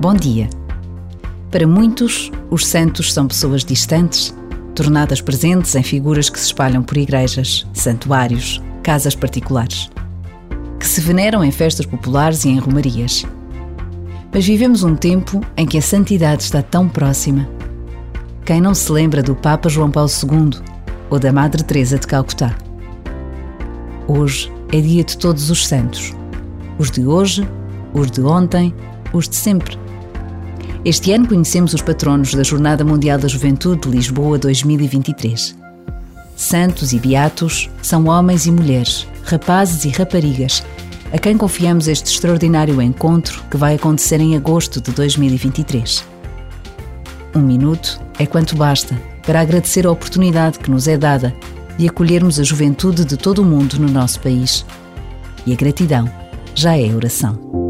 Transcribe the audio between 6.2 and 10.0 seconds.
que se espalham por igrejas, santuários, casas particulares,